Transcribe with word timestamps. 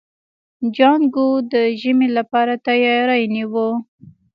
جانکو 0.75 1.25
د 1.51 1.53
ژمي 1.81 2.09
لپاره 2.17 2.53
تياری 2.67 3.23
نيوه. 3.35 3.67